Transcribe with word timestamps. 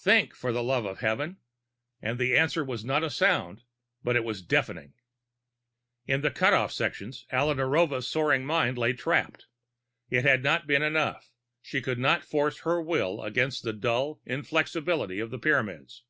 Think, 0.00 0.34
for 0.34 0.50
the 0.50 0.64
love 0.64 0.84
of 0.84 0.98
heaven, 0.98 1.34
think!" 1.34 1.40
And 2.02 2.18
the 2.18 2.36
answer 2.36 2.64
was 2.64 2.84
not 2.84 3.04
in 3.04 3.10
sound, 3.10 3.62
but 4.02 4.16
it 4.16 4.24
was 4.24 4.42
deafening. 4.42 4.94
In 6.08 6.22
the 6.22 6.30
cut 6.32 6.52
off 6.52 6.72
sections, 6.72 7.24
Alla 7.30 7.54
Narova's 7.54 8.08
soaring 8.08 8.44
mind 8.44 8.78
lay 8.78 8.94
trapped. 8.94 9.46
It 10.10 10.24
had 10.24 10.42
not 10.42 10.66
been 10.66 10.82
enough; 10.82 11.30
she 11.62 11.80
could 11.80 12.00
not 12.00 12.24
force 12.24 12.62
her 12.62 12.82
will 12.82 13.22
against 13.22 13.62
the 13.62 13.72
dull 13.72 14.20
inflexibility 14.26 15.20
of 15.20 15.30
the 15.30 15.38
Pyramids.... 15.38 16.02